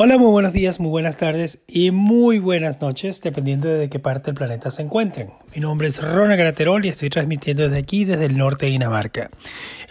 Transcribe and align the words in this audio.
Hola, 0.00 0.16
muy 0.16 0.30
buenos 0.30 0.52
días, 0.52 0.78
muy 0.78 0.90
buenas 0.90 1.16
tardes 1.16 1.64
y 1.66 1.90
muy 1.90 2.38
buenas 2.38 2.80
noches, 2.80 3.20
dependiendo 3.20 3.66
de 3.66 3.90
qué 3.90 3.98
parte 3.98 4.26
del 4.26 4.36
planeta 4.36 4.70
se 4.70 4.82
encuentren. 4.82 5.32
Mi 5.52 5.60
nombre 5.60 5.88
es 5.88 6.00
Rona 6.00 6.36
Graterol 6.36 6.86
y 6.86 6.88
estoy 6.88 7.10
transmitiendo 7.10 7.64
desde 7.64 7.78
aquí, 7.78 8.04
desde 8.04 8.26
el 8.26 8.38
norte 8.38 8.66
de 8.66 8.72
Dinamarca. 8.72 9.28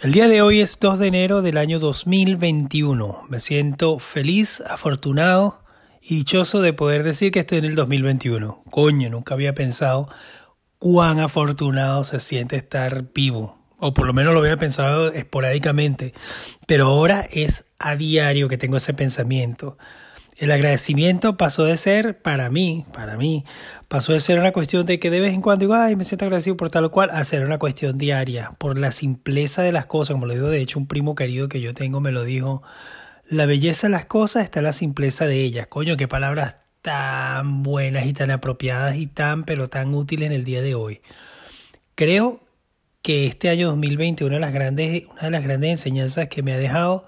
El 0.02 0.12
día 0.12 0.26
de 0.26 0.40
hoy 0.40 0.62
es 0.62 0.78
2 0.80 0.98
de 0.98 1.08
enero 1.08 1.42
del 1.42 1.58
año 1.58 1.78
2021. 1.78 3.24
Me 3.28 3.38
siento 3.38 3.98
feliz, 3.98 4.62
afortunado 4.62 5.60
y 6.00 6.14
dichoso 6.16 6.62
de 6.62 6.72
poder 6.72 7.02
decir 7.02 7.30
que 7.30 7.40
estoy 7.40 7.58
en 7.58 7.66
el 7.66 7.74
2021. 7.74 8.62
Coño, 8.70 9.10
nunca 9.10 9.34
había 9.34 9.54
pensado 9.54 10.08
cuán 10.78 11.20
afortunado 11.20 12.02
se 12.04 12.18
siente 12.18 12.56
estar 12.56 13.12
vivo 13.12 13.57
o 13.78 13.94
por 13.94 14.06
lo 14.06 14.12
menos 14.12 14.34
lo 14.34 14.40
había 14.40 14.56
pensado 14.56 15.12
esporádicamente, 15.12 16.12
pero 16.66 16.86
ahora 16.86 17.26
es 17.30 17.66
a 17.78 17.96
diario 17.96 18.48
que 18.48 18.58
tengo 18.58 18.76
ese 18.76 18.92
pensamiento. 18.92 19.78
El 20.36 20.52
agradecimiento 20.52 21.36
pasó 21.36 21.64
de 21.64 21.76
ser, 21.76 22.22
para 22.22 22.48
mí, 22.48 22.84
para 22.92 23.16
mí, 23.16 23.44
pasó 23.88 24.12
de 24.12 24.20
ser 24.20 24.38
una 24.38 24.52
cuestión 24.52 24.86
de 24.86 25.00
que 25.00 25.10
de 25.10 25.18
vez 25.18 25.34
en 25.34 25.42
cuando 25.42 25.64
digo, 25.64 25.74
ay, 25.74 25.96
me 25.96 26.04
siento 26.04 26.26
agradecido 26.26 26.56
por 26.56 26.70
tal 26.70 26.84
o 26.84 26.92
cual, 26.92 27.10
a 27.10 27.24
ser 27.24 27.44
una 27.44 27.58
cuestión 27.58 27.98
diaria, 27.98 28.52
por 28.58 28.78
la 28.78 28.92
simpleza 28.92 29.62
de 29.62 29.72
las 29.72 29.86
cosas, 29.86 30.14
como 30.14 30.26
lo 30.26 30.34
digo, 30.34 30.48
de 30.48 30.60
hecho, 30.60 30.78
un 30.78 30.86
primo 30.86 31.16
querido 31.16 31.48
que 31.48 31.60
yo 31.60 31.74
tengo 31.74 32.00
me 32.00 32.12
lo 32.12 32.22
dijo, 32.22 32.62
la 33.28 33.46
belleza 33.46 33.88
de 33.88 33.92
las 33.92 34.04
cosas 34.04 34.44
está 34.44 34.60
en 34.60 34.64
la 34.64 34.72
simpleza 34.72 35.26
de 35.26 35.40
ellas. 35.40 35.66
Coño, 35.66 35.96
qué 35.96 36.06
palabras 36.06 36.58
tan 36.82 37.64
buenas 37.64 38.06
y 38.06 38.12
tan 38.12 38.30
apropiadas 38.30 38.96
y 38.96 39.08
tan, 39.08 39.44
pero 39.44 39.68
tan 39.68 39.92
útiles 39.92 40.26
en 40.26 40.32
el 40.32 40.44
día 40.44 40.62
de 40.62 40.76
hoy. 40.76 41.00
Creo 41.96 42.47
que 43.08 43.24
este 43.24 43.48
año 43.48 43.68
2020 43.68 44.26
una 44.26 44.34
de 44.34 44.40
las 44.40 44.52
grandes, 44.52 45.06
una 45.10 45.22
de 45.22 45.30
las 45.30 45.42
grandes 45.42 45.70
enseñanzas 45.70 46.28
que 46.28 46.42
me 46.42 46.52
ha 46.52 46.58
dejado 46.58 47.06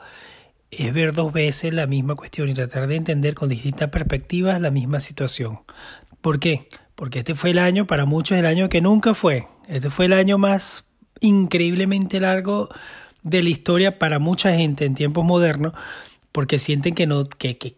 es 0.71 0.95
ver 0.95 1.13
dos 1.13 1.31
veces 1.31 1.75
la 1.75 1.87
misma 1.87 2.15
cuestión 2.15 2.49
y 2.49 2.55
tratar 2.55 2.87
de 2.87 2.97
entender 2.97 3.35
con 3.35 3.51
distintas 3.51 3.91
perspectivas 3.91 4.59
la 4.63 4.71
misma 4.71 5.01
situación. 5.01 5.59
¿Por 6.23 6.41
qué? 6.41 6.67
Porque 6.95 7.19
este 7.19 7.35
fue 7.35 7.51
el 7.51 7.59
año, 7.59 7.87
para 7.87 8.07
muchos 8.07 8.39
el 8.39 8.47
año 8.47 8.71
que 8.71 8.81
nunca 8.81 9.13
fue. 9.13 9.47
Este 9.69 9.91
fue 9.91 10.07
el 10.07 10.15
año 10.15 10.39
más 10.39 10.89
increíblemente 11.21 12.19
largo 12.19 12.71
de 13.23 13.43
la 13.43 13.51
historia 13.51 13.99
para 13.99 14.19
mucha 14.19 14.55
gente 14.57 14.87
en 14.87 14.95
tiempos 14.95 15.27
modernos, 15.27 15.75
porque 16.33 16.59
sienten 16.59 16.95
que 16.95 17.07
no, 17.07 17.27
que, 17.27 17.59
que, 17.59 17.75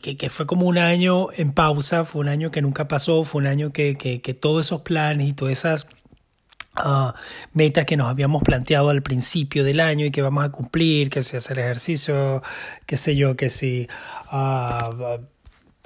que, 0.00 0.16
que, 0.16 0.30
fue 0.30 0.46
como 0.46 0.64
un 0.64 0.78
año 0.78 1.26
en 1.36 1.52
pausa, 1.52 2.06
fue 2.06 2.22
un 2.22 2.28
año 2.28 2.50
que 2.50 2.62
nunca 2.62 2.88
pasó, 2.88 3.22
fue 3.22 3.42
un 3.42 3.48
año 3.48 3.70
que, 3.70 3.96
que, 3.96 4.22
que 4.22 4.32
todos 4.32 4.64
esos 4.64 4.80
planes 4.80 5.28
y 5.28 5.34
todas 5.34 5.52
esas 5.58 5.86
Uh, 6.84 7.12
metas 7.54 7.86
que 7.86 7.96
nos 7.96 8.08
habíamos 8.08 8.42
planteado 8.42 8.90
al 8.90 9.02
principio 9.02 9.64
del 9.64 9.80
año 9.80 10.04
y 10.04 10.10
que 10.10 10.20
vamos 10.20 10.44
a 10.44 10.50
cumplir, 10.52 11.08
que 11.08 11.22
si 11.22 11.36
hacer 11.36 11.58
ejercicio, 11.58 12.42
qué 12.84 12.98
sé 12.98 13.16
yo, 13.16 13.34
que 13.34 13.48
si 13.48 13.88
uh, 14.30 15.18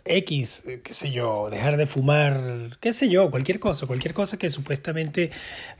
X, 0.05 0.65
qué 0.83 0.93
sé 0.93 1.11
yo, 1.11 1.49
dejar 1.51 1.77
de 1.77 1.87
fumar, 1.87 2.77
qué 2.81 2.93
sé 2.93 3.09
yo, 3.09 3.31
cualquier 3.31 3.61
cosa, 3.61 3.87
cualquier 3.87 4.15
cosa 4.15 4.39
que 4.39 4.51
supuestamente 4.51 5.31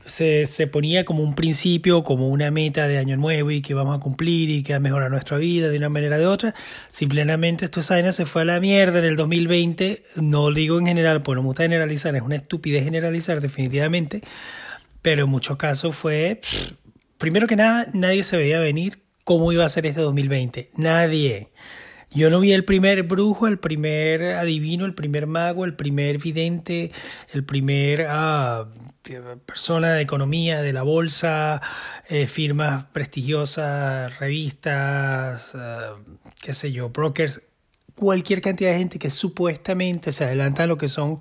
se, 0.05 0.45
se 0.45 0.67
ponía 0.67 1.05
como 1.05 1.23
un 1.23 1.35
principio, 1.35 2.03
como 2.03 2.29
una 2.29 2.51
meta 2.51 2.87
de 2.87 2.97
año 2.97 3.17
nuevo 3.17 3.51
y 3.51 3.61
que 3.61 3.73
vamos 3.73 3.97
a 3.97 3.99
cumplir 3.99 4.49
y 4.49 4.63
que 4.63 4.73
va 4.73 4.77
a 4.77 4.79
mejorar 4.79 5.11
nuestra 5.11 5.37
vida 5.37 5.69
de 5.69 5.77
una 5.77 5.89
manera 5.89 6.17
o 6.17 6.19
de 6.19 6.27
otra, 6.27 6.55
simplemente 6.89 7.65
esto 7.65 7.79
esa 7.79 8.11
se 8.13 8.25
fue 8.25 8.43
a 8.43 8.45
la 8.45 8.59
mierda 8.59 8.99
en 8.99 9.05
el 9.05 9.15
2020, 9.15 10.03
no 10.15 10.49
lo 10.49 10.55
digo 10.55 10.79
en 10.79 10.85
general, 10.85 11.21
pues 11.21 11.35
no 11.35 11.41
me 11.41 11.47
gusta 11.47 11.63
generalizar, 11.63 12.15
es 12.15 12.21
una 12.21 12.35
estupidez 12.35 12.83
generalizar 12.83 13.41
definitivamente, 13.41 14.21
pero 15.01 15.25
en 15.25 15.29
muchos 15.29 15.57
casos 15.57 15.95
fue, 15.95 16.41
primero 17.17 17.47
que 17.47 17.55
nada, 17.55 17.87
nadie 17.93 18.23
se 18.23 18.37
veía 18.37 18.59
venir 18.59 18.99
cómo 19.23 19.51
iba 19.51 19.65
a 19.65 19.69
ser 19.69 19.85
este 19.85 20.01
2020, 20.01 20.71
nadie. 20.75 21.51
Yo 22.13 22.29
no 22.29 22.41
vi 22.41 22.51
el 22.51 22.65
primer 22.65 23.03
brujo, 23.03 23.47
el 23.47 23.57
primer 23.57 24.33
adivino, 24.33 24.85
el 24.85 24.93
primer 24.93 25.27
mago, 25.27 25.63
el 25.63 25.75
primer 25.75 26.17
vidente, 26.17 26.91
el 27.31 27.45
primer 27.45 28.05
ah, 28.09 28.67
persona 29.45 29.93
de 29.93 30.01
economía, 30.01 30.61
de 30.61 30.73
la 30.73 30.81
bolsa, 30.83 31.61
eh, 32.09 32.27
firmas 32.27 32.83
prestigiosas, 32.91 34.19
revistas, 34.19 35.55
ah, 35.55 35.95
qué 36.41 36.53
sé 36.53 36.73
yo, 36.73 36.89
brokers 36.89 37.41
cualquier 37.95 38.41
cantidad 38.41 38.71
de 38.71 38.77
gente 38.77 38.99
que 38.99 39.09
supuestamente 39.09 40.11
se 40.11 40.23
adelanta 40.23 40.63
a 40.63 40.67
lo 40.67 40.77
que 40.77 40.87
son 40.87 41.19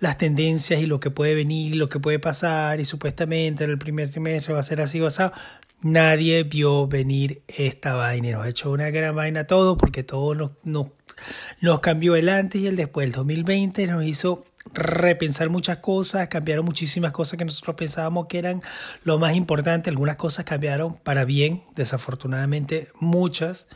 las 0.00 0.16
tendencias 0.16 0.80
y 0.80 0.86
lo 0.86 1.00
que 1.00 1.10
puede 1.10 1.34
venir, 1.34 1.76
lo 1.76 1.88
que 1.88 2.00
puede 2.00 2.18
pasar, 2.18 2.80
y 2.80 2.84
supuestamente 2.84 3.64
en 3.64 3.70
el 3.70 3.78
primer 3.78 4.10
trimestre 4.10 4.54
va 4.54 4.60
a 4.60 4.64
ser 4.64 4.80
así 4.80 5.00
o 5.00 5.06
así. 5.06 5.22
Nadie 5.82 6.42
vio 6.42 6.86
venir 6.88 7.42
esta 7.48 7.94
vaina 7.94 8.28
y 8.28 8.32
nos 8.32 8.44
ha 8.44 8.48
hecho 8.48 8.70
una 8.70 8.90
gran 8.90 9.14
vaina 9.14 9.46
todo 9.46 9.76
porque 9.76 10.02
todo 10.02 10.34
nos, 10.34 10.52
nos, 10.64 10.86
nos 11.60 11.80
cambió 11.80 12.16
el 12.16 12.28
antes 12.28 12.60
y 12.60 12.66
el 12.66 12.76
después. 12.76 13.06
El 13.06 13.12
2020 13.12 13.86
nos 13.86 14.04
hizo 14.04 14.44
repensar 14.72 15.48
muchas 15.50 15.78
cosas, 15.78 16.28
cambiaron 16.28 16.64
muchísimas 16.64 17.12
cosas 17.12 17.38
que 17.38 17.44
nosotros 17.44 17.76
pensábamos 17.76 18.26
que 18.26 18.38
eran 18.38 18.62
lo 19.04 19.18
más 19.18 19.36
importante. 19.36 19.90
Algunas 19.90 20.16
cosas 20.16 20.44
cambiaron 20.44 20.94
para 20.94 21.24
bien, 21.24 21.62
desafortunadamente 21.74 22.88
muchas. 22.98 23.68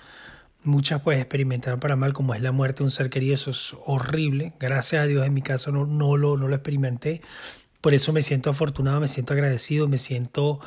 Muchas 0.63 1.01
pues 1.01 1.19
experimentaron 1.19 1.81
para 1.81 1.97
mal, 1.97 2.13
como 2.13 2.35
es 2.35 2.43
la 2.43 2.53
muerte 2.53 2.79
de 2.79 2.85
un 2.85 2.91
ser 2.91 3.09
querido, 3.09 3.35
eso 3.35 3.51
es 3.51 3.75
horrible. 3.87 4.53
Gracias 4.61 5.03
a 5.03 5.07
Dios 5.07 5.27
en 5.27 5.33
mi 5.33 5.43
caso 5.43 5.73
no, 5.73 5.87
no, 5.87 6.17
lo, 6.17 6.37
no 6.37 6.49
lo 6.49 6.55
experimenté. 6.55 7.23
Por 7.81 7.95
eso 7.95 8.13
me 8.13 8.21
siento 8.21 8.51
afortunado, 8.51 9.01
me 9.01 9.09
siento 9.09 9.33
agradecido, 9.33 9.89
me 9.89 9.97
siento 9.97 10.61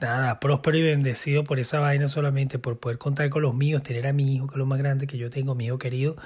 nada, 0.00 0.40
próspero 0.40 0.76
y 0.76 0.82
bendecido 0.82 1.44
por 1.44 1.60
esa 1.60 1.78
vaina 1.78 2.08
solamente, 2.08 2.58
por 2.58 2.80
poder 2.80 2.98
contar 2.98 3.30
con 3.30 3.42
los 3.42 3.54
míos, 3.54 3.82
tener 3.84 4.06
a 4.08 4.12
mi 4.12 4.34
hijo, 4.34 4.48
que 4.48 4.54
es 4.54 4.58
lo 4.58 4.66
más 4.66 4.78
grande 4.78 5.06
que 5.06 5.18
yo 5.18 5.30
tengo, 5.30 5.54
mi 5.54 5.66
hijo 5.66 5.78
querido, 5.78 6.16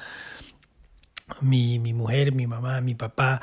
mi, 1.43 1.79
mi 1.79 1.93
mujer, 1.93 2.33
mi 2.33 2.47
mamá, 2.47 2.81
mi 2.81 2.95
papá, 2.95 3.43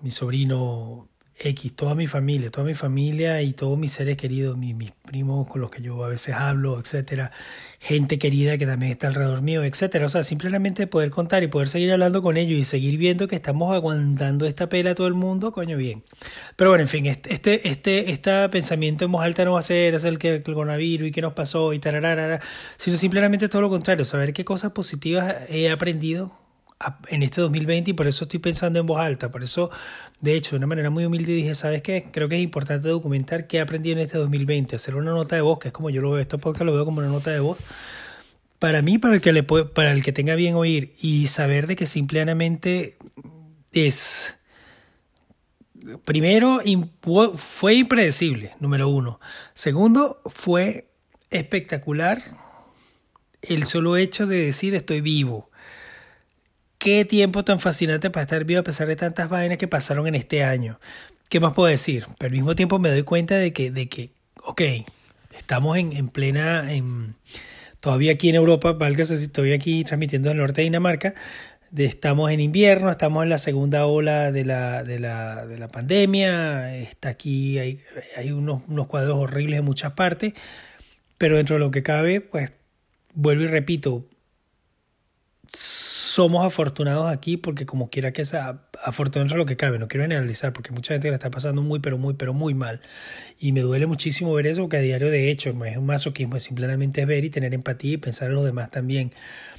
mi 0.00 0.10
sobrino, 0.10 1.09
X, 1.42 1.74
toda 1.74 1.94
mi 1.94 2.06
familia, 2.06 2.50
toda 2.50 2.66
mi 2.66 2.74
familia 2.74 3.40
y 3.40 3.54
todos 3.54 3.78
mis 3.78 3.92
seres 3.92 4.16
queridos, 4.18 4.58
mis, 4.58 4.74
mis, 4.74 4.92
primos 4.92 5.48
con 5.48 5.60
los 5.60 5.70
que 5.70 5.82
yo 5.82 6.04
a 6.04 6.08
veces 6.08 6.34
hablo, 6.34 6.78
etcétera, 6.78 7.32
gente 7.80 8.18
querida 8.18 8.58
que 8.58 8.66
también 8.66 8.92
está 8.92 9.08
alrededor 9.08 9.42
mío, 9.42 9.64
etcétera. 9.64 10.06
O 10.06 10.08
sea, 10.08 10.22
simplemente 10.22 10.86
poder 10.86 11.10
contar 11.10 11.42
y 11.42 11.48
poder 11.48 11.68
seguir 11.68 11.92
hablando 11.92 12.22
con 12.22 12.36
ellos 12.36 12.58
y 12.58 12.64
seguir 12.64 12.98
viendo 12.98 13.26
que 13.26 13.36
estamos 13.36 13.74
aguantando 13.74 14.46
esta 14.46 14.68
pela 14.68 14.90
a 14.90 14.94
todo 14.94 15.06
el 15.06 15.14
mundo, 15.14 15.50
coño, 15.50 15.76
bien. 15.76 16.04
Pero 16.56 16.70
bueno, 16.70 16.82
en 16.82 16.88
fin, 16.88 17.06
este, 17.06 17.32
este, 17.32 17.68
este, 17.68 18.10
este 18.12 18.48
pensamiento 18.50 19.04
en 19.04 19.12
voz 19.12 19.24
alta 19.24 19.44
no 19.44 19.52
va 19.52 19.60
a 19.60 19.62
ser, 19.62 19.98
que 20.18 20.34
el 20.36 20.42
coronavirus 20.42 21.08
y 21.08 21.12
qué 21.12 21.22
nos 21.22 21.32
pasó 21.32 21.72
y 21.72 21.78
tararara, 21.78 22.40
sino 22.76 22.96
simplemente 22.96 23.48
todo 23.48 23.62
lo 23.62 23.70
contrario, 23.70 24.04
saber 24.04 24.32
qué 24.32 24.44
cosas 24.44 24.72
positivas 24.72 25.36
he 25.48 25.70
aprendido 25.70 26.39
en 27.08 27.22
este 27.22 27.40
2020 27.40 27.90
y 27.90 27.94
por 27.94 28.06
eso 28.06 28.24
estoy 28.24 28.40
pensando 28.40 28.78
en 28.78 28.86
voz 28.86 29.00
alta. 29.00 29.30
Por 29.30 29.42
eso, 29.42 29.70
de 30.20 30.34
hecho, 30.34 30.52
de 30.52 30.58
una 30.58 30.66
manera 30.66 30.90
muy 30.90 31.04
humilde 31.04 31.32
dije, 31.32 31.54
¿sabes 31.54 31.82
qué? 31.82 32.08
Creo 32.10 32.28
que 32.28 32.36
es 32.36 32.42
importante 32.42 32.88
documentar 32.88 33.46
qué 33.46 33.60
aprendí 33.60 33.92
en 33.92 33.98
este 33.98 34.18
2020, 34.18 34.76
hacer 34.76 34.96
una 34.96 35.10
nota 35.10 35.36
de 35.36 35.42
voz, 35.42 35.58
que 35.58 35.68
es 35.68 35.74
como 35.74 35.90
yo 35.90 36.00
lo 36.00 36.12
veo, 36.12 36.20
este 36.20 36.38
podcast 36.38 36.64
lo 36.64 36.72
veo 36.72 36.84
como 36.84 37.00
una 37.00 37.08
nota 37.08 37.30
de 37.30 37.40
voz. 37.40 37.58
Para 38.58 38.82
mí, 38.82 38.98
para 38.98 39.14
el 39.14 39.20
que, 39.20 39.32
le 39.32 39.42
puede, 39.42 39.64
para 39.64 39.92
el 39.92 40.02
que 40.02 40.12
tenga 40.12 40.34
bien 40.34 40.54
oír 40.54 40.94
y 41.00 41.26
saber 41.26 41.66
de 41.66 41.76
que 41.76 41.86
simplemente 41.86 42.96
es... 43.72 44.36
Primero, 46.04 46.60
fue 47.36 47.74
impredecible, 47.74 48.52
número 48.60 48.88
uno. 48.88 49.18
Segundo, 49.54 50.20
fue 50.26 50.88
espectacular 51.30 52.22
el 53.40 53.64
solo 53.64 53.96
hecho 53.96 54.26
de 54.26 54.44
decir 54.44 54.74
estoy 54.74 55.00
vivo 55.00 55.50
Qué 56.80 57.04
tiempo 57.04 57.44
tan 57.44 57.60
fascinante 57.60 58.08
para 58.08 58.22
estar 58.22 58.44
vivo 58.46 58.60
a 58.60 58.64
pesar 58.64 58.88
de 58.88 58.96
tantas 58.96 59.28
vainas 59.28 59.58
que 59.58 59.68
pasaron 59.68 60.06
en 60.06 60.14
este 60.14 60.42
año. 60.42 60.80
¿Qué 61.28 61.38
más 61.38 61.52
puedo 61.52 61.68
decir? 61.68 62.06
Pero 62.16 62.28
al 62.28 62.32
mismo 62.32 62.56
tiempo 62.56 62.78
me 62.78 62.88
doy 62.88 63.02
cuenta 63.02 63.36
de 63.36 63.52
que, 63.52 63.70
de 63.70 63.86
que 63.90 64.08
ok, 64.44 64.62
estamos 65.36 65.76
en, 65.76 65.92
en 65.92 66.08
plena, 66.08 66.72
en, 66.72 67.16
todavía 67.80 68.12
aquí 68.12 68.30
en 68.30 68.36
Europa, 68.36 68.72
valga 68.72 69.04
si 69.04 69.12
estoy 69.12 69.52
aquí 69.52 69.84
transmitiendo 69.84 70.30
en 70.30 70.38
el 70.38 70.40
norte 70.40 70.62
de 70.62 70.64
Dinamarca, 70.64 71.14
estamos 71.76 72.30
en 72.30 72.40
invierno, 72.40 72.90
estamos 72.90 73.24
en 73.24 73.28
la 73.28 73.36
segunda 73.36 73.84
ola 73.84 74.32
de 74.32 74.46
la, 74.46 74.82
de 74.82 75.00
la, 75.00 75.46
de 75.46 75.58
la 75.58 75.68
pandemia, 75.68 76.74
está 76.78 77.10
aquí, 77.10 77.58
hay, 77.58 77.80
hay 78.16 78.32
unos, 78.32 78.62
unos 78.68 78.86
cuadros 78.86 79.18
horribles 79.18 79.58
en 79.58 79.66
muchas 79.66 79.92
partes, 79.92 80.32
pero 81.18 81.36
dentro 81.36 81.56
de 81.56 81.60
lo 81.60 81.70
que 81.70 81.82
cabe, 81.82 82.22
pues 82.22 82.52
vuelvo 83.12 83.44
y 83.44 83.48
repito, 83.48 84.06
somos 86.10 86.44
afortunados 86.44 87.06
aquí 87.06 87.36
porque 87.36 87.66
como 87.66 87.88
quiera 87.88 88.12
que 88.12 88.24
sea, 88.24 88.62
afortunados 88.84 89.36
lo 89.36 89.46
que 89.46 89.56
cabe, 89.56 89.78
no 89.78 89.86
quiero 89.86 90.02
generalizar 90.02 90.52
porque 90.52 90.72
mucha 90.72 90.94
gente 90.94 91.08
la 91.08 91.14
está 91.14 91.30
pasando 91.30 91.62
muy, 91.62 91.78
pero 91.78 91.98
muy, 91.98 92.14
pero 92.14 92.34
muy 92.34 92.52
mal. 92.52 92.80
Y 93.38 93.52
me 93.52 93.60
duele 93.60 93.86
muchísimo 93.86 94.34
ver 94.34 94.48
eso, 94.48 94.68
que 94.68 94.76
a 94.76 94.80
diario 94.80 95.08
de 95.08 95.30
hecho 95.30 95.50
es 95.50 95.76
un 95.76 95.86
masoquismo, 95.86 96.36
es 96.36 96.42
simplemente 96.42 97.04
ver 97.06 97.24
y 97.24 97.30
tener 97.30 97.54
empatía 97.54 97.92
y 97.92 97.96
pensar 97.98 98.28
en 98.28 98.34
los 98.34 98.44
demás 98.44 98.72
también. 98.72 99.12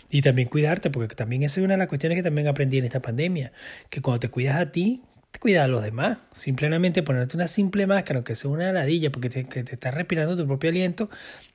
Y 0.09 0.21
también 0.21 0.50
cuidarte, 0.50 0.89
porque 0.89 1.15
también 1.15 1.44
esa 1.44 1.62
es 1.62 1.63
una 1.63 1.75
de 1.75 1.80
las 1.80 1.88
cuestiones 1.88 2.18
que 2.18 2.24
también 2.24 2.48
aprendí 2.50 2.80
en 2.80 2.83
esta 2.83 3.00
pandemia, 3.01 3.53
que 3.89 4.01
cuando 4.01 4.19
te 4.19 4.27
cuidas 4.30 4.59
a 4.59 4.74
ti, 4.74 5.03
te 5.31 5.39
cuidas 5.39 5.63
a 5.63 5.68
los 5.69 5.81
demás. 5.81 6.18
Simplemente 6.33 7.01
ponerte 7.01 7.38
una 7.38 7.48
simple 7.48 7.88
máscara, 7.88 8.18
aunque 8.18 8.36
sea 8.36 8.51
una 8.51 8.74
ladilla, 8.74 9.09
porque 9.09 9.30
te, 9.30 9.45
que 9.45 9.63
te 9.63 9.75
estás 9.75 9.94
respirando 9.94 10.36
tu 10.36 10.45
propio 10.45 10.69
aliento, 10.69 11.09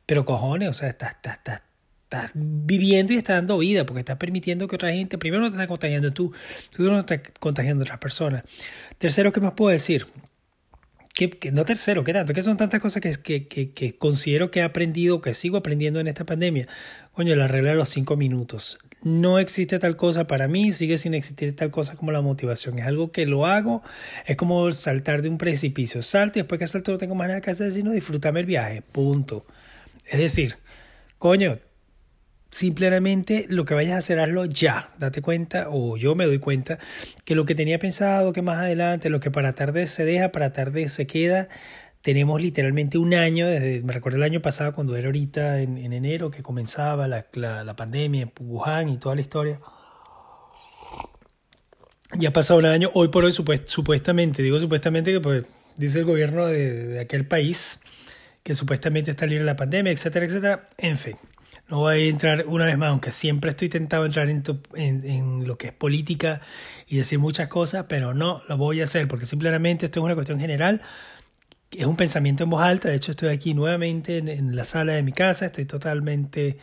pero 0.06 0.24
cojones, 0.24 0.70
o 0.70 0.72
sea, 0.72 0.88
estás, 0.88 1.16
estás, 1.16 1.34
estás 1.34 1.62
estás 2.06 2.30
viviendo 2.34 3.12
y 3.12 3.16
estás 3.16 3.36
dando 3.36 3.58
vida, 3.58 3.84
porque 3.84 4.00
estás 4.00 4.16
permitiendo 4.16 4.68
que 4.68 4.76
otra 4.76 4.92
gente, 4.92 5.18
primero 5.18 5.42
no 5.42 5.48
te 5.48 5.56
está 5.56 5.66
contagiando 5.66 6.12
tú, 6.12 6.32
tú 6.70 6.84
no 6.84 7.00
estás 7.00 7.20
contagiando 7.40 7.82
a 7.82 7.84
otras 7.84 7.98
personas. 7.98 8.44
Tercero, 8.98 9.32
¿qué 9.32 9.40
más 9.40 9.54
puedo 9.54 9.72
decir? 9.72 10.06
Que, 11.14 11.50
no 11.50 11.64
tercero, 11.64 12.04
¿qué 12.04 12.12
tanto? 12.12 12.32
Que 12.34 12.42
son 12.42 12.56
tantas 12.56 12.80
cosas 12.80 13.02
que, 13.02 13.48
que, 13.48 13.72
que, 13.72 13.96
considero 13.96 14.50
que 14.50 14.60
he 14.60 14.62
aprendido, 14.62 15.20
que 15.20 15.34
sigo 15.34 15.56
aprendiendo 15.56 15.98
en 15.98 16.08
esta 16.08 16.26
pandemia. 16.26 16.68
Coño, 17.12 17.34
la 17.34 17.48
regla 17.48 17.70
de 17.70 17.76
los 17.76 17.88
cinco 17.88 18.16
minutos. 18.16 18.78
No 19.02 19.38
existe 19.38 19.78
tal 19.78 19.96
cosa 19.96 20.26
para 20.26 20.46
mí, 20.46 20.72
sigue 20.72 20.98
sin 20.98 21.14
existir 21.14 21.56
tal 21.56 21.70
cosa 21.70 21.96
como 21.96 22.12
la 22.12 22.20
motivación. 22.20 22.78
Es 22.78 22.86
algo 22.86 23.12
que 23.12 23.24
lo 23.24 23.46
hago, 23.46 23.82
es 24.26 24.36
como 24.36 24.70
saltar 24.72 25.22
de 25.22 25.30
un 25.30 25.38
precipicio. 25.38 26.02
Salto 26.02 26.38
y 26.38 26.42
después 26.42 26.58
que 26.58 26.66
salto 26.66 26.92
no 26.92 26.98
tengo 26.98 27.14
más 27.14 27.28
nada 27.28 27.40
que 27.40 27.50
hacer 27.50 27.72
sino 27.72 27.92
disfrutarme 27.92 28.40
el 28.40 28.46
viaje. 28.46 28.82
Punto. 28.82 29.46
Es 30.06 30.18
decir, 30.18 30.56
coño, 31.18 31.58
Simplemente 32.50 33.46
lo 33.48 33.64
que 33.64 33.74
vayas 33.74 33.94
a 33.94 33.98
hacer, 33.98 34.20
hazlo 34.20 34.44
ya. 34.44 34.90
Date 34.98 35.20
cuenta, 35.20 35.66
o 35.70 35.96
yo 35.96 36.14
me 36.14 36.26
doy 36.26 36.38
cuenta, 36.38 36.78
que 37.24 37.34
lo 37.34 37.44
que 37.44 37.54
tenía 37.54 37.78
pensado, 37.78 38.32
que 38.32 38.42
más 38.42 38.58
adelante, 38.58 39.10
lo 39.10 39.20
que 39.20 39.30
para 39.30 39.54
tarde 39.54 39.86
se 39.86 40.04
deja, 40.04 40.30
para 40.32 40.52
tarde 40.52 40.88
se 40.88 41.06
queda. 41.06 41.48
Tenemos 42.02 42.40
literalmente 42.40 42.98
un 42.98 43.14
año, 43.14 43.48
desde, 43.48 43.82
me 43.82 43.92
recuerdo 43.92 44.18
el 44.18 44.22
año 44.22 44.40
pasado 44.40 44.72
cuando 44.72 44.96
era 44.96 45.06
ahorita 45.06 45.60
en, 45.60 45.92
enero 45.92 46.30
que 46.30 46.42
comenzaba 46.42 47.08
la, 47.08 47.26
la, 47.32 47.76
pandemia 47.76 48.22
en 48.22 48.32
Wuhan 48.38 48.88
y 48.90 48.98
toda 48.98 49.16
la 49.16 49.22
historia. 49.22 49.60
Ya 52.16 52.28
ha 52.28 52.32
pasado 52.32 52.60
un 52.60 52.66
año, 52.66 52.90
hoy 52.94 53.08
por 53.08 53.24
hoy 53.24 53.32
supuestamente, 53.32 54.42
digo 54.42 54.60
supuestamente 54.60 55.12
que 55.12 55.20
pues, 55.20 55.46
dice 55.76 55.98
el 55.98 56.04
gobierno 56.04 56.46
de, 56.46 56.86
de 56.86 57.00
aquel 57.00 57.26
país 57.26 57.80
que 58.44 58.54
supuestamente 58.54 59.10
está 59.10 59.26
libre 59.26 59.40
de 59.40 59.46
la 59.46 59.56
pandemia, 59.56 59.90
etcétera, 59.90 60.26
etcétera. 60.26 60.68
En 60.78 60.96
fin, 60.96 61.16
no 61.68 61.78
voy 61.78 61.94
a 61.94 62.08
entrar 62.08 62.44
una 62.46 62.66
vez 62.66 62.78
más, 62.78 62.90
aunque 62.90 63.10
siempre 63.10 63.50
estoy 63.50 63.68
tentado 63.68 64.04
a 64.04 64.06
entrar 64.06 64.28
en, 64.30 64.44
en, 64.74 65.46
lo 65.46 65.58
que 65.58 65.68
es 65.68 65.72
política 65.72 66.40
y 66.86 66.98
decir 66.98 67.18
muchas 67.18 67.48
cosas, 67.48 67.86
pero 67.88 68.14
no 68.14 68.42
lo 68.48 68.56
voy 68.56 68.80
a 68.80 68.84
hacer 68.84 69.08
porque 69.08 69.26
simplemente 69.26 69.86
esto 69.86 70.00
es 70.00 70.04
una 70.04 70.14
cuestión 70.14 70.38
general. 70.38 70.82
Es 71.72 71.84
un 71.84 71.96
pensamiento 71.96 72.44
en 72.44 72.50
voz 72.50 72.62
alta. 72.62 72.88
De 72.88 72.94
hecho, 72.94 73.10
estoy 73.10 73.30
aquí 73.30 73.52
nuevamente 73.52 74.18
en, 74.18 74.54
la 74.54 74.64
sala 74.64 74.92
de 74.92 75.02
mi 75.02 75.12
casa. 75.12 75.46
Estoy 75.46 75.64
totalmente 75.64 76.58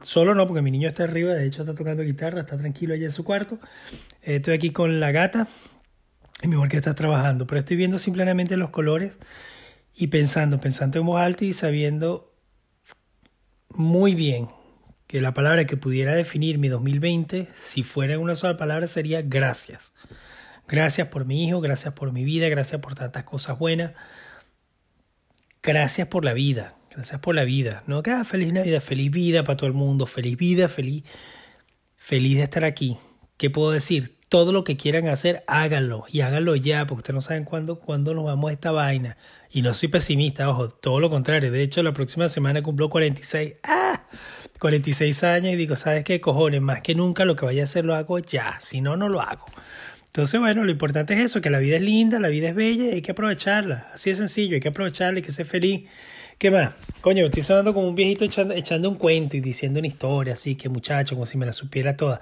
solo, 0.00 0.34
no, 0.34 0.46
porque 0.48 0.62
mi 0.62 0.72
niño 0.72 0.88
está 0.88 1.04
arriba. 1.04 1.34
De 1.34 1.46
hecho, 1.46 1.62
está 1.62 1.76
tocando 1.76 2.02
guitarra, 2.02 2.40
está 2.40 2.56
tranquilo 2.56 2.94
allá 2.94 3.04
en 3.04 3.12
su 3.12 3.22
cuarto. 3.22 3.60
Estoy 4.22 4.54
aquí 4.54 4.70
con 4.70 4.98
la 4.98 5.12
gata 5.12 5.46
y 6.42 6.48
mi 6.48 6.56
mujer 6.56 6.72
que 6.72 6.76
está 6.78 6.96
trabajando. 6.96 7.46
Pero 7.46 7.60
estoy 7.60 7.76
viendo 7.76 7.98
simplemente 7.98 8.56
los 8.56 8.70
colores 8.70 9.12
y 9.94 10.08
pensando, 10.08 10.58
pensando 10.58 10.98
en 10.98 11.06
voz 11.06 11.20
alta 11.20 11.44
y 11.44 11.52
sabiendo 11.52 12.33
muy 13.74 14.14
bien 14.14 14.48
que 15.06 15.20
la 15.20 15.34
palabra 15.34 15.66
que 15.66 15.76
pudiera 15.76 16.14
definir 16.14 16.58
mi 16.58 16.68
2020, 16.68 17.48
si 17.56 17.82
fuera 17.82 18.18
una 18.18 18.34
sola 18.34 18.56
palabra, 18.56 18.88
sería 18.88 19.22
gracias. 19.22 19.94
Gracias 20.66 21.08
por 21.08 21.24
mi 21.26 21.46
hijo, 21.46 21.60
gracias 21.60 21.94
por 21.94 22.12
mi 22.12 22.24
vida, 22.24 22.48
gracias 22.48 22.80
por 22.80 22.94
tantas 22.94 23.24
cosas 23.24 23.58
buenas. 23.58 23.92
Gracias 25.62 26.08
por 26.08 26.24
la 26.24 26.32
vida, 26.32 26.76
gracias 26.90 27.20
por 27.20 27.34
la 27.34 27.44
vida. 27.44 27.84
No 27.86 28.02
que 28.02 28.10
ah, 28.10 28.24
feliz 28.24 28.52
Navidad, 28.52 28.80
feliz 28.80 29.10
vida 29.10 29.44
para 29.44 29.56
todo 29.56 29.66
el 29.66 29.74
mundo, 29.74 30.06
feliz 30.06 30.36
vida, 30.36 30.68
feliz, 30.68 31.04
feliz 31.96 32.36
de 32.38 32.42
estar 32.44 32.64
aquí. 32.64 32.96
¿Qué 33.36 33.50
puedo 33.50 33.70
decir? 33.70 34.13
Todo 34.28 34.52
lo 34.52 34.64
que 34.64 34.76
quieran 34.76 35.08
hacer, 35.08 35.44
háganlo 35.46 36.04
y 36.08 36.22
háganlo 36.22 36.56
ya, 36.56 36.86
porque 36.86 37.00
ustedes 37.00 37.14
no 37.14 37.20
saben 37.20 37.44
cuándo, 37.44 37.78
cuándo 37.78 38.14
nos 38.14 38.24
vamos 38.24 38.50
a 38.50 38.52
esta 38.52 38.72
vaina. 38.72 39.16
Y 39.50 39.62
no 39.62 39.74
soy 39.74 39.88
pesimista, 39.88 40.48
ojo, 40.48 40.68
todo 40.68 40.98
lo 40.98 41.10
contrario. 41.10 41.52
De 41.52 41.62
hecho, 41.62 41.82
la 41.82 41.92
próxima 41.92 42.28
semana 42.28 42.62
cumplo 42.62 42.88
46. 42.88 43.54
¡Ah! 43.62 44.02
46 44.58 45.24
años 45.24 45.52
y 45.52 45.56
digo, 45.56 45.76
¿sabes 45.76 46.04
qué? 46.04 46.20
Cojones, 46.20 46.62
más 46.62 46.80
que 46.80 46.94
nunca 46.94 47.24
lo 47.24 47.36
que 47.36 47.44
vaya 47.44 47.62
a 47.62 47.64
hacer 47.64 47.84
lo 47.84 47.94
hago 47.94 48.18
ya. 48.18 48.56
Si 48.60 48.80
no, 48.80 48.96
no 48.96 49.08
lo 49.08 49.20
hago. 49.20 49.44
Entonces, 50.06 50.40
bueno, 50.40 50.64
lo 50.64 50.70
importante 50.70 51.14
es 51.14 51.20
eso, 51.20 51.40
que 51.40 51.50
la 51.50 51.58
vida 51.58 51.76
es 51.76 51.82
linda, 51.82 52.20
la 52.20 52.28
vida 52.28 52.48
es 52.48 52.54
bella 52.54 52.84
y 52.84 52.90
hay 52.90 53.02
que 53.02 53.12
aprovecharla. 53.12 53.88
Así 53.92 54.10
de 54.10 54.16
sencillo, 54.16 54.54
hay 54.54 54.60
que 54.60 54.68
aprovecharla, 54.68 55.18
hay 55.18 55.22
que 55.22 55.32
ser 55.32 55.44
feliz. 55.44 55.88
¿Qué 56.38 56.50
más? 56.50 56.72
Coño, 57.00 57.24
estoy 57.26 57.42
sonando 57.42 57.74
como 57.74 57.88
un 57.88 57.94
viejito 57.94 58.24
echando, 58.24 58.54
echando 58.54 58.88
un 58.88 58.96
cuento 58.96 59.36
y 59.36 59.40
diciendo 59.40 59.80
una 59.80 59.88
historia 59.88 60.34
así, 60.34 60.54
que 60.54 60.68
muchacho, 60.68 61.14
como 61.14 61.26
si 61.26 61.36
me 61.36 61.46
la 61.46 61.52
supiera 61.52 61.96
toda. 61.96 62.20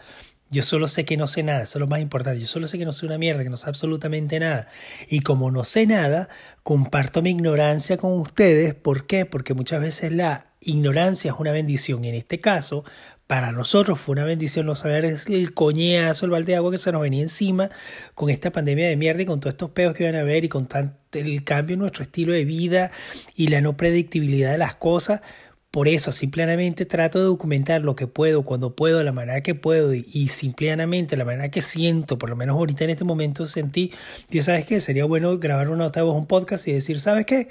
Yo 0.52 0.62
solo 0.62 0.86
sé 0.86 1.06
que 1.06 1.16
no 1.16 1.26
sé 1.26 1.42
nada, 1.42 1.62
eso 1.62 1.78
es 1.78 1.80
lo 1.80 1.86
más 1.86 2.00
importante. 2.02 2.38
Yo 2.38 2.46
solo 2.46 2.68
sé 2.68 2.76
que 2.76 2.84
no 2.84 2.92
sé 2.92 3.06
una 3.06 3.16
mierda, 3.16 3.42
que 3.42 3.48
no 3.48 3.56
sé 3.56 3.70
absolutamente 3.70 4.38
nada. 4.38 4.68
Y 5.08 5.20
como 5.20 5.50
no 5.50 5.64
sé 5.64 5.86
nada, 5.86 6.28
comparto 6.62 7.22
mi 7.22 7.30
ignorancia 7.30 7.96
con 7.96 8.12
ustedes. 8.12 8.74
¿Por 8.74 9.06
qué? 9.06 9.24
Porque 9.24 9.54
muchas 9.54 9.80
veces 9.80 10.12
la 10.12 10.48
ignorancia 10.60 11.32
es 11.32 11.40
una 11.40 11.52
bendición. 11.52 12.04
Y 12.04 12.10
en 12.10 12.16
este 12.16 12.40
caso, 12.40 12.84
para 13.26 13.50
nosotros 13.50 13.98
fue 13.98 14.12
una 14.12 14.24
bendición 14.24 14.66
no 14.66 14.74
saber 14.74 15.06
el 15.06 15.54
coñazo, 15.54 16.26
el 16.26 16.32
balde 16.32 16.52
de 16.52 16.56
agua 16.56 16.70
que 16.70 16.76
se 16.76 16.92
nos 16.92 17.00
venía 17.00 17.22
encima 17.22 17.70
con 18.14 18.28
esta 18.28 18.52
pandemia 18.52 18.88
de 18.88 18.96
mierda 18.96 19.22
y 19.22 19.24
con 19.24 19.40
todos 19.40 19.54
estos 19.54 19.70
peos 19.70 19.94
que 19.94 20.04
iban 20.04 20.16
a 20.16 20.20
haber 20.20 20.44
y 20.44 20.50
con 20.50 20.68
el 21.12 21.44
cambio 21.44 21.72
en 21.72 21.80
nuestro 21.80 22.02
estilo 22.02 22.34
de 22.34 22.44
vida 22.44 22.92
y 23.34 23.48
la 23.48 23.62
no 23.62 23.74
predictibilidad 23.74 24.52
de 24.52 24.58
las 24.58 24.74
cosas 24.74 25.22
por 25.72 25.88
eso 25.88 26.12
simplemente 26.12 26.84
trato 26.84 27.18
de 27.18 27.24
documentar 27.24 27.80
lo 27.80 27.96
que 27.96 28.06
puedo, 28.06 28.42
cuando 28.44 28.76
puedo, 28.76 28.98
de 28.98 29.04
la 29.04 29.12
manera 29.12 29.42
que 29.42 29.54
puedo 29.54 29.94
y, 29.94 30.28
simplemente 30.28 31.16
la 31.16 31.24
manera 31.24 31.50
que 31.50 31.62
siento, 31.62 32.18
por 32.18 32.28
lo 32.28 32.36
menos 32.36 32.56
ahorita 32.56 32.84
en 32.84 32.90
este 32.90 33.04
momento 33.04 33.46
sentí, 33.46 33.90
y 34.30 34.42
sabes 34.42 34.66
qué, 34.66 34.80
sería 34.80 35.06
bueno 35.06 35.38
grabar 35.38 35.70
una 35.70 35.84
nota 35.84 36.00
de 36.00 36.04
voz, 36.04 36.14
un 36.14 36.26
podcast 36.26 36.68
y 36.68 36.72
decir, 36.72 37.00
¿sabes 37.00 37.24
qué? 37.24 37.48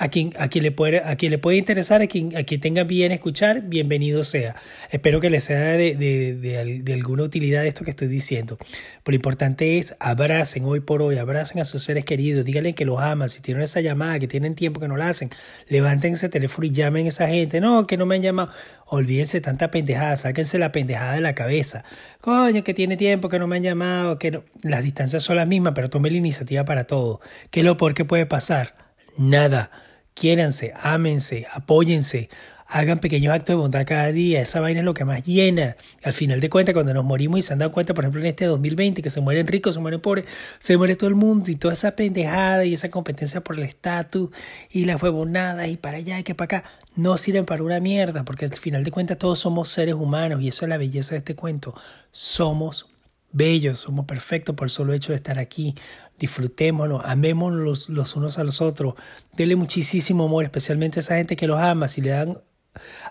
A 0.00 0.08
quien, 0.08 0.32
a 0.38 0.48
quien, 0.48 0.64
le, 0.64 0.72
puede, 0.72 0.98
a 1.04 1.14
quien 1.16 1.30
le 1.30 1.36
puede 1.36 1.58
interesar, 1.58 2.00
a 2.00 2.06
quien, 2.06 2.34
a 2.34 2.42
quien 2.42 2.60
tenga 2.60 2.84
bien 2.84 3.12
escuchar, 3.12 3.64
bienvenido 3.68 4.24
sea. 4.24 4.56
Espero 4.90 5.20
que 5.20 5.28
les 5.28 5.44
sea 5.44 5.76
de, 5.76 5.94
de, 5.94 6.34
de, 6.82 6.92
alguna 6.94 7.22
utilidad 7.22 7.66
esto 7.66 7.84
que 7.84 7.90
estoy 7.90 8.08
diciendo. 8.08 8.56
Pero 8.58 9.12
lo 9.12 9.14
importante 9.14 9.78
es 9.78 9.94
abracen 10.00 10.64
hoy 10.64 10.80
por 10.80 11.02
hoy, 11.02 11.18
abracen 11.18 11.60
a 11.60 11.66
sus 11.66 11.82
seres 11.82 12.06
queridos, 12.06 12.46
díganle 12.46 12.74
que 12.74 12.86
los 12.86 12.98
aman, 12.98 13.28
si 13.28 13.42
tienen 13.42 13.62
esa 13.62 13.82
llamada, 13.82 14.18
que 14.18 14.26
tienen 14.26 14.54
tiempo 14.54 14.80
que 14.80 14.88
no 14.88 14.96
la 14.96 15.10
hacen, 15.10 15.28
levanten 15.68 16.14
ese 16.14 16.30
teléfono 16.30 16.66
y 16.66 16.70
llamen 16.70 17.04
a 17.04 17.08
esa 17.10 17.28
gente. 17.28 17.60
No, 17.60 17.86
que 17.86 17.98
no 17.98 18.06
me 18.06 18.14
han 18.14 18.22
llamado. 18.22 18.50
Olvídense 18.86 19.42
tanta 19.42 19.70
pendejada, 19.70 20.16
sáquense 20.16 20.58
la 20.58 20.72
pendejada 20.72 21.12
de 21.12 21.20
la 21.20 21.34
cabeza. 21.34 21.84
Coño, 22.22 22.64
que 22.64 22.72
tiene 22.72 22.96
tiempo, 22.96 23.28
que 23.28 23.38
no 23.38 23.46
me 23.46 23.56
han 23.56 23.62
llamado, 23.62 24.18
que 24.18 24.30
no. 24.30 24.44
Las 24.62 24.82
distancias 24.82 25.22
son 25.22 25.36
las 25.36 25.46
mismas, 25.46 25.74
pero 25.74 25.90
tome 25.90 26.10
la 26.10 26.16
iniciativa 26.16 26.64
para 26.64 26.84
todo. 26.84 27.20
¿Qué 27.50 27.60
es 27.60 27.66
lo 27.66 27.76
peor 27.76 27.92
que 27.92 28.06
puede 28.06 28.24
pasar? 28.24 28.74
Nada 29.18 29.70
quiéranse, 30.14 30.72
ámense, 30.76 31.46
apóyense, 31.50 32.28
hagan 32.70 32.98
pequeños 32.98 33.34
actos 33.34 33.48
de 33.48 33.54
bondad 33.54 33.84
cada 33.84 34.12
día. 34.12 34.40
Esa 34.40 34.60
vaina 34.60 34.80
es 34.80 34.84
lo 34.84 34.94
que 34.94 35.04
más 35.04 35.24
llena. 35.24 35.76
Al 36.02 36.12
final 36.12 36.40
de 36.40 36.48
cuentas, 36.48 36.72
cuando 36.72 36.94
nos 36.94 37.04
morimos 37.04 37.40
y 37.40 37.42
se 37.42 37.52
han 37.52 37.58
dado 37.58 37.72
cuenta, 37.72 37.94
por 37.94 38.04
ejemplo, 38.04 38.20
en 38.20 38.28
este 38.28 38.44
2020, 38.46 39.02
que 39.02 39.10
se 39.10 39.20
mueren 39.20 39.46
ricos, 39.46 39.74
se 39.74 39.80
mueren 39.80 40.00
pobres, 40.00 40.26
se 40.58 40.76
muere 40.76 40.96
todo 40.96 41.08
el 41.08 41.16
mundo 41.16 41.50
y 41.50 41.56
toda 41.56 41.74
esa 41.74 41.96
pendejada 41.96 42.64
y 42.64 42.74
esa 42.74 42.90
competencia 42.90 43.42
por 43.42 43.56
el 43.56 43.64
estatus 43.64 44.30
y 44.70 44.84
las 44.84 45.02
huevonadas 45.02 45.68
y 45.68 45.76
para 45.76 45.98
allá 45.98 46.18
y 46.20 46.22
que 46.22 46.34
para 46.34 46.58
acá, 46.58 46.70
no 46.94 47.16
sirven 47.16 47.44
para 47.44 47.62
una 47.62 47.80
mierda, 47.80 48.24
porque 48.24 48.44
al 48.44 48.52
final 48.52 48.84
de 48.84 48.90
cuentas 48.90 49.18
todos 49.18 49.38
somos 49.38 49.68
seres 49.68 49.94
humanos 49.94 50.40
y 50.42 50.48
eso 50.48 50.64
es 50.64 50.68
la 50.68 50.76
belleza 50.76 51.14
de 51.14 51.18
este 51.18 51.34
cuento. 51.34 51.74
Somos 52.10 52.86
bellos, 53.32 53.80
somos 53.80 54.06
perfectos 54.06 54.54
por 54.54 54.66
el 54.66 54.70
solo 54.70 54.92
hecho 54.92 55.12
de 55.12 55.16
estar 55.16 55.38
aquí. 55.38 55.74
Disfrutémonos, 56.20 57.00
amémonos 57.04 57.88
los, 57.88 58.14
unos 58.14 58.38
a 58.38 58.44
los 58.44 58.60
otros. 58.60 58.94
Dele 59.32 59.56
muchísimo 59.56 60.24
amor, 60.24 60.44
especialmente 60.44 60.98
a 60.98 61.00
esa 61.00 61.16
gente 61.16 61.34
que 61.34 61.46
los 61.46 61.58
ama. 61.58 61.88
Si 61.88 62.02
le 62.02 62.10
dan 62.10 62.38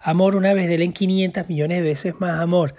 amor 0.04 0.36
una 0.36 0.54
vez, 0.54 0.70
denle 0.70 0.94
500 0.94 1.50
millones 1.50 1.80
de 1.80 1.84
veces 1.84 2.14
más 2.20 2.40
amor. 2.40 2.76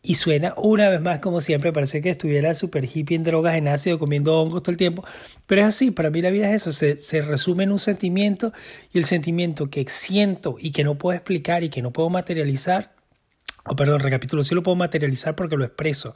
Y 0.00 0.14
suena 0.14 0.54
una 0.56 0.88
vez 0.90 1.00
más 1.00 1.18
como 1.18 1.40
siempre, 1.40 1.72
parece 1.72 2.00
que 2.02 2.10
estuviera 2.10 2.54
super 2.54 2.84
hippie 2.84 3.16
en 3.16 3.24
drogas, 3.24 3.56
en 3.56 3.66
ácido, 3.66 3.98
comiendo 3.98 4.40
hongos 4.40 4.62
todo 4.62 4.70
el 4.70 4.76
tiempo. 4.76 5.04
Pero 5.46 5.62
es 5.62 5.66
así, 5.66 5.90
para 5.90 6.10
mí 6.10 6.22
la 6.22 6.30
vida 6.30 6.50
es 6.50 6.62
eso, 6.62 6.72
se, 6.72 6.98
se 6.98 7.20
resume 7.20 7.64
en 7.64 7.72
un 7.72 7.80
sentimiento 7.80 8.52
y 8.92 8.98
el 8.98 9.06
sentimiento 9.06 9.70
que 9.70 9.84
siento 9.88 10.56
y 10.60 10.70
que 10.70 10.84
no 10.84 10.98
puedo 10.98 11.16
explicar 11.16 11.64
y 11.64 11.68
que 11.68 11.82
no 11.82 11.90
puedo 11.90 12.10
materializar, 12.10 12.94
o 13.64 13.74
perdón, 13.74 14.00
recapitulo, 14.00 14.44
sí 14.44 14.54
lo 14.54 14.62
puedo 14.62 14.76
materializar 14.76 15.34
porque 15.34 15.56
lo 15.56 15.64
expreso, 15.64 16.14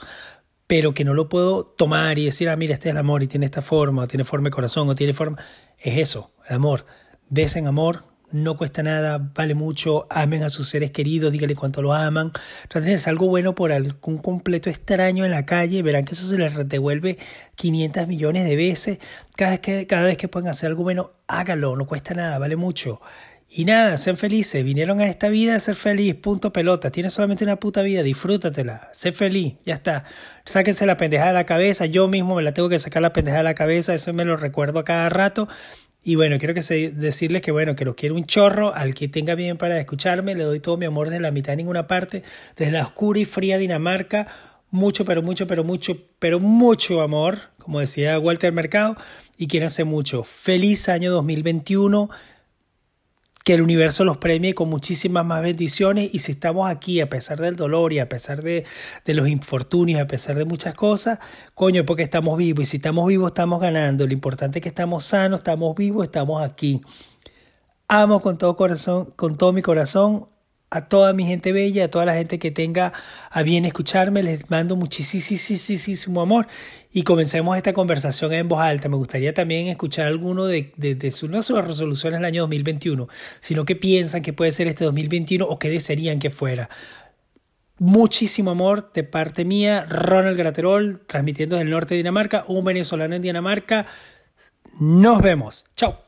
pero 0.69 0.93
que 0.93 1.05
no 1.05 1.15
lo 1.15 1.29
puedo 1.29 1.65
tomar 1.65 2.19
y 2.19 2.27
decir, 2.27 2.49
ah, 2.51 2.57
mira, 2.57 2.75
este 2.75 2.91
es 2.91 2.93
el 2.93 2.99
amor 2.99 3.23
y 3.23 3.27
tiene 3.27 3.47
esta 3.47 3.63
forma, 3.63 4.03
o 4.05 4.07
tiene 4.07 4.23
forma 4.23 4.45
de 4.45 4.51
corazón, 4.53 4.89
o 4.89 4.95
tiene 4.95 5.15
forma. 5.15 5.39
Es 5.79 5.97
eso, 5.97 6.31
el 6.47 6.57
amor. 6.57 6.85
Desen 7.31 7.67
amor, 7.67 8.05
no 8.31 8.59
cuesta 8.59 8.83
nada, 8.83 9.33
vale 9.35 9.55
mucho, 9.55 10.07
amen 10.11 10.43
a 10.43 10.51
sus 10.51 10.69
seres 10.69 10.91
queridos, 10.91 11.33
díganle 11.33 11.57
cuánto 11.57 11.81
lo 11.81 11.95
aman. 11.95 12.33
Traten 12.69 12.99
de 12.99 13.03
algo 13.07 13.29
bueno 13.29 13.55
por 13.55 13.73
algún 13.73 14.19
completo 14.19 14.69
extraño 14.69 15.25
en 15.25 15.31
la 15.31 15.47
calle, 15.47 15.83
verán 15.83 16.05
que 16.05 16.13
eso 16.13 16.27
se 16.27 16.37
les 16.37 16.69
devuelve 16.69 17.17
500 17.55 18.07
millones 18.07 18.45
de 18.45 18.57
veces. 18.57 18.99
Cada 19.37 19.53
vez 19.53 19.61
que, 19.61 19.87
cada 19.87 20.05
vez 20.05 20.19
que 20.19 20.29
puedan 20.29 20.51
hacer 20.51 20.69
algo 20.69 20.83
bueno, 20.83 21.13
hágalo, 21.27 21.77
no 21.77 21.87
cuesta 21.87 22.13
nada, 22.13 22.39
vale 22.39 22.57
mucho. 22.57 23.01
Y 23.51 23.65
nada, 23.65 23.97
sean 23.97 24.19
felices. 24.19 24.63
Vinieron 24.63 25.01
a 25.01 25.09
esta 25.09 25.31
vida 25.31 25.57
a 25.57 25.61
ser 25.61 25.75
feliz, 25.75 26.15
punto 26.15 26.53
pelota. 26.53 26.91
Tienes 26.91 27.15
solamente 27.15 27.45
una 27.45 27.57
puta 27.57 27.81
vida, 27.81 28.03
disfrútatela. 28.03 28.91
Sé 28.93 29.13
feliz, 29.13 29.55
ya 29.65 29.75
está. 29.75 30.05
Sáquense 30.45 30.85
la 30.85 30.99
pendejada 30.99 31.29
de 31.29 31.35
la 31.35 31.47
cabeza. 31.47 31.87
Yo 31.87 32.09
mismo 32.09 32.35
me 32.35 32.43
la 32.43 32.53
tengo 32.53 32.69
que 32.69 32.79
sacar 32.79 33.01
la 33.01 33.15
pendejada 33.15 33.39
de 33.39 33.45
la 33.45 33.55
cabeza, 33.55 33.95
eso 33.95 34.13
me 34.13 34.27
lo 34.27 34.37
recuerdo 34.37 34.81
a 34.81 34.85
cada 34.85 35.09
rato. 35.09 35.49
Y 36.03 36.17
bueno, 36.17 36.39
quiero 36.39 36.53
que 36.53 36.61
decirles 36.91 37.41
que 37.41 37.51
bueno, 37.51 37.75
que 37.75 37.87
los 37.87 37.95
quiero 37.95 38.15
un 38.17 38.25
chorro, 38.25 38.75
al 38.75 38.95
que 38.95 39.09
tenga 39.09 39.35
bien 39.35 39.57
para 39.57 39.81
escucharme, 39.81 40.35
le 40.35 40.45
doy 40.45 40.61
todo 40.61 40.77
mi 40.77 40.85
amor 40.85 41.09
desde 41.09 41.21
la 41.21 41.31
mitad 41.31 41.53
de 41.53 41.57
ninguna 41.57 41.87
parte, 41.87 42.23
desde 42.57 42.73
la 42.73 42.83
oscura 42.83 43.19
y 43.19 43.25
fría 43.25 43.59
Dinamarca, 43.59 44.29
mucho, 44.71 45.05
pero 45.05 45.23
mucho, 45.23 45.47
pero 45.47 45.65
mucho, 45.65 45.97
pero 46.19 46.39
mucho 46.39 47.01
amor, 47.01 47.39
como 47.59 47.81
decía 47.81 48.19
Walter 48.19 48.53
Mercado, 48.53 48.97
y 49.39 49.59
hace 49.59 49.85
mucho. 49.85 50.23
Feliz 50.23 50.89
año 50.89 51.11
2021 51.11 52.11
que 53.49 53.55
el 53.55 53.63
universo 53.63 54.05
los 54.05 54.19
premie 54.19 54.55
con 54.55 54.69
muchísimas 54.69 55.25
más 55.25 55.41
bendiciones 55.41 56.11
y 56.13 56.19
si 56.19 56.33
estamos 56.33 56.69
aquí 56.69 57.01
a 57.01 57.09
pesar 57.09 57.41
del 57.41 57.57
dolor 57.57 57.95
y 57.95 57.99
a 57.99 58.07
pesar 58.07 58.43
de, 58.43 58.67
de 59.07 59.15
los 59.15 59.27
infortunios, 59.27 60.03
a 60.03 60.07
pesar 60.07 60.37
de 60.37 60.45
muchas 60.45 60.75
cosas, 60.75 61.19
coño, 61.55 61.87
porque 61.87 62.03
estamos 62.03 62.37
vivos 62.37 62.65
y 62.65 62.67
si 62.67 62.77
estamos 62.77 63.07
vivos 63.07 63.29
estamos 63.29 63.59
ganando. 63.59 64.07
Lo 64.07 64.13
importante 64.13 64.59
es 64.59 64.63
que 64.63 64.69
estamos 64.69 65.07
sanos, 65.07 65.41
estamos 65.41 65.75
vivos, 65.75 66.05
estamos 66.05 66.43
aquí. 66.43 66.83
Amo 67.89 68.21
con 68.21 68.37
todo 68.37 68.55
corazón, 68.55 69.15
con 69.17 69.39
todo 69.39 69.55
mi 69.55 69.63
corazón 69.63 70.29
a 70.71 70.89
toda 70.89 71.13
mi 71.13 71.27
gente 71.27 71.53
bella, 71.53 71.85
a 71.85 71.89
toda 71.89 72.05
la 72.05 72.15
gente 72.15 72.39
que 72.39 72.51
tenga 72.51 72.93
a 73.31 73.43
bien 73.43 73.65
escucharme, 73.65 74.23
les 74.23 74.51
mando 74.51 74.77
muchísimo 74.77 76.21
amor 76.21 76.47
y 76.93 77.03
comencemos 77.03 77.57
esta 77.57 77.73
conversación 77.73 78.33
en 78.33 78.49
voz 78.49 78.61
alta. 78.61 78.89
Me 78.89 78.97
gustaría 78.97 79.33
también 79.33 79.69
escuchar 79.69 80.07
alguno 80.07 80.47
de, 80.47 81.11
sus, 81.11 81.31
no 81.31 81.41
resoluciones 81.63 82.19
del 82.19 82.27
año 82.27 82.43
2021, 82.43 83.09
sino 83.41 83.65
que 83.65 83.77
piensan 83.77 84.23
que 84.23 84.33
puede 84.33 84.53
ser 84.53 84.69
este 84.69 84.85
2021 84.85 85.45
o 85.45 85.59
que 85.59 85.71
desearían 85.71 86.19
que 86.19 86.31
fuera. 86.31 86.69
Muchísimo 87.79 88.51
amor 88.51 88.93
de 88.93 89.05
parte 89.05 89.45
mía, 89.45 89.87
Ronald 89.89 90.37
Graterol, 90.37 91.01
transmitiendo 91.07 91.55
desde 91.55 91.65
el 91.65 91.71
norte 91.71 91.95
de 91.95 91.99
Dinamarca, 91.99 92.45
un 92.49 92.65
venezolano 92.65 93.15
en 93.15 93.23
Dinamarca. 93.23 93.87
Nos 94.81 95.23
vemos. 95.23 95.65
Chao. 95.77 96.08